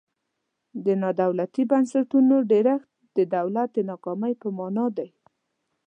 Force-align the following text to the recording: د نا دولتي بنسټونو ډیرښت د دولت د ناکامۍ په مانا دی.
د 0.85 0.85
نا 1.01 1.09
دولتي 1.21 1.63
بنسټونو 1.71 2.35
ډیرښت 2.51 2.87
د 3.17 3.19
دولت 3.35 3.69
د 3.73 3.79
ناکامۍ 3.89 4.33
په 4.41 4.47
مانا 4.57 4.85
دی. 4.97 5.09